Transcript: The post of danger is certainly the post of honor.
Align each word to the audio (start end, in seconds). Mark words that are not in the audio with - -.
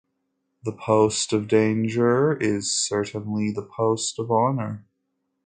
The 0.63 0.71
post 0.71 1.31
of 1.31 1.47
danger 1.47 2.35
is 2.35 2.75
certainly 2.75 3.51
the 3.51 3.61
post 3.61 4.17
of 4.17 4.31
honor. 4.31 4.87